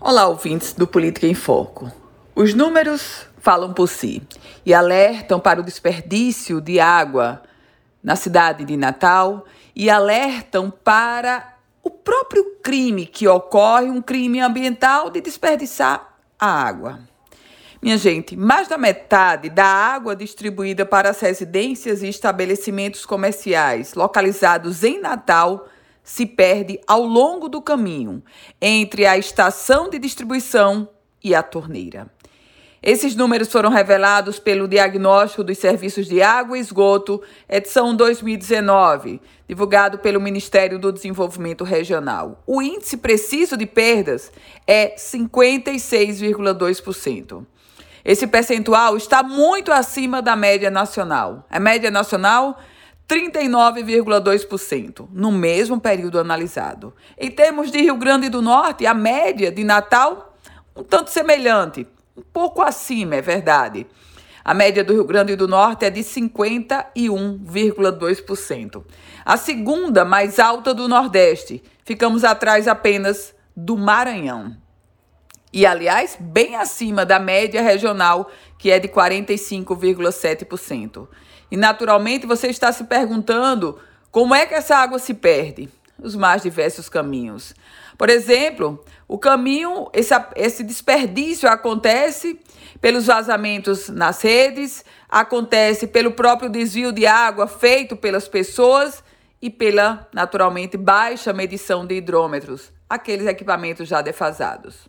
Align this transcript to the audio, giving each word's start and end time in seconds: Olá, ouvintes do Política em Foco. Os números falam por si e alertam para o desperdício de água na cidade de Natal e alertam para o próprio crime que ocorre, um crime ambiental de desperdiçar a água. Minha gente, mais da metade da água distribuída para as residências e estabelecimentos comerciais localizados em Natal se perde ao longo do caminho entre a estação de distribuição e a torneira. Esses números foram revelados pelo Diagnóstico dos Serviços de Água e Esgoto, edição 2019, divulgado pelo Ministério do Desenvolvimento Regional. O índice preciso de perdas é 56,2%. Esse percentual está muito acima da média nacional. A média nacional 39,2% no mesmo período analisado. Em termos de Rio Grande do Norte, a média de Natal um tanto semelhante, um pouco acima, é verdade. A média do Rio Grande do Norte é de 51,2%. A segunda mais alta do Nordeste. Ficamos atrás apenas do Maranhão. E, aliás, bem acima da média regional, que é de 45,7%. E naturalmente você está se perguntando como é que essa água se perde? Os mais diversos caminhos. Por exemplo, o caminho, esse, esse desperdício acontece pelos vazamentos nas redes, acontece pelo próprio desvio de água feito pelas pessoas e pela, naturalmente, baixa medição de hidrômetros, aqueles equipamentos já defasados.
Olá, 0.00 0.28
ouvintes 0.28 0.72
do 0.74 0.86
Política 0.86 1.26
em 1.26 1.34
Foco. 1.34 1.90
Os 2.32 2.54
números 2.54 3.26
falam 3.40 3.72
por 3.72 3.88
si 3.88 4.22
e 4.64 4.72
alertam 4.72 5.40
para 5.40 5.58
o 5.58 5.62
desperdício 5.64 6.60
de 6.60 6.78
água 6.78 7.42
na 8.00 8.14
cidade 8.14 8.64
de 8.64 8.76
Natal 8.76 9.44
e 9.74 9.90
alertam 9.90 10.70
para 10.70 11.52
o 11.82 11.90
próprio 11.90 12.44
crime 12.62 13.06
que 13.06 13.26
ocorre, 13.26 13.90
um 13.90 14.00
crime 14.00 14.40
ambiental 14.40 15.10
de 15.10 15.20
desperdiçar 15.20 16.16
a 16.38 16.46
água. 16.46 17.00
Minha 17.82 17.98
gente, 17.98 18.36
mais 18.36 18.68
da 18.68 18.78
metade 18.78 19.50
da 19.50 19.66
água 19.66 20.14
distribuída 20.14 20.86
para 20.86 21.10
as 21.10 21.18
residências 21.18 22.04
e 22.04 22.08
estabelecimentos 22.08 23.04
comerciais 23.04 23.94
localizados 23.94 24.84
em 24.84 25.00
Natal 25.00 25.66
se 26.08 26.24
perde 26.24 26.80
ao 26.86 27.04
longo 27.04 27.50
do 27.50 27.60
caminho 27.60 28.22
entre 28.58 29.04
a 29.04 29.18
estação 29.18 29.90
de 29.90 29.98
distribuição 29.98 30.88
e 31.22 31.34
a 31.34 31.42
torneira. 31.42 32.10
Esses 32.82 33.14
números 33.14 33.52
foram 33.52 33.68
revelados 33.68 34.38
pelo 34.38 34.66
Diagnóstico 34.66 35.44
dos 35.44 35.58
Serviços 35.58 36.06
de 36.06 36.22
Água 36.22 36.56
e 36.56 36.62
Esgoto, 36.62 37.20
edição 37.46 37.94
2019, 37.94 39.20
divulgado 39.46 39.98
pelo 39.98 40.18
Ministério 40.18 40.78
do 40.78 40.90
Desenvolvimento 40.90 41.62
Regional. 41.62 42.42
O 42.46 42.62
índice 42.62 42.96
preciso 42.96 43.54
de 43.54 43.66
perdas 43.66 44.32
é 44.66 44.94
56,2%. 44.96 47.44
Esse 48.02 48.26
percentual 48.26 48.96
está 48.96 49.22
muito 49.22 49.70
acima 49.70 50.22
da 50.22 50.34
média 50.34 50.70
nacional. 50.70 51.46
A 51.50 51.60
média 51.60 51.90
nacional 51.90 52.58
39,2% 53.08 55.08
no 55.10 55.32
mesmo 55.32 55.80
período 55.80 56.18
analisado. 56.18 56.92
Em 57.16 57.30
termos 57.30 57.70
de 57.70 57.80
Rio 57.80 57.96
Grande 57.96 58.28
do 58.28 58.42
Norte, 58.42 58.86
a 58.86 58.92
média 58.92 59.50
de 59.50 59.64
Natal 59.64 60.28
um 60.78 60.84
tanto 60.84 61.10
semelhante, 61.10 61.86
um 62.16 62.22
pouco 62.22 62.62
acima, 62.62 63.16
é 63.16 63.20
verdade. 63.20 63.84
A 64.44 64.54
média 64.54 64.84
do 64.84 64.92
Rio 64.92 65.04
Grande 65.04 65.34
do 65.34 65.48
Norte 65.48 65.84
é 65.84 65.90
de 65.90 66.02
51,2%. 66.02 68.84
A 69.24 69.36
segunda 69.36 70.04
mais 70.04 70.38
alta 70.38 70.72
do 70.72 70.86
Nordeste. 70.86 71.60
Ficamos 71.84 72.22
atrás 72.22 72.68
apenas 72.68 73.34
do 73.56 73.76
Maranhão. 73.76 74.56
E, 75.52 75.66
aliás, 75.66 76.16
bem 76.20 76.56
acima 76.56 77.06
da 77.06 77.18
média 77.18 77.62
regional, 77.62 78.30
que 78.58 78.70
é 78.70 78.78
de 78.78 78.88
45,7%. 78.88 81.08
E 81.50 81.56
naturalmente 81.56 82.26
você 82.26 82.48
está 82.48 82.70
se 82.70 82.84
perguntando 82.84 83.78
como 84.10 84.34
é 84.34 84.46
que 84.46 84.54
essa 84.54 84.76
água 84.76 84.98
se 84.98 85.14
perde? 85.14 85.68
Os 85.98 86.14
mais 86.14 86.42
diversos 86.42 86.88
caminhos. 86.88 87.54
Por 87.96 88.08
exemplo, 88.08 88.84
o 89.08 89.18
caminho, 89.18 89.88
esse, 89.92 90.14
esse 90.36 90.62
desperdício 90.62 91.48
acontece 91.48 92.38
pelos 92.80 93.06
vazamentos 93.06 93.88
nas 93.88 94.22
redes, 94.22 94.84
acontece 95.08 95.88
pelo 95.88 96.12
próprio 96.12 96.48
desvio 96.48 96.92
de 96.92 97.06
água 97.06 97.48
feito 97.48 97.96
pelas 97.96 98.28
pessoas 98.28 99.02
e 99.42 99.50
pela, 99.50 100.06
naturalmente, 100.12 100.76
baixa 100.76 101.32
medição 101.32 101.84
de 101.84 101.96
hidrômetros, 101.96 102.72
aqueles 102.88 103.26
equipamentos 103.26 103.88
já 103.88 104.00
defasados. 104.00 104.88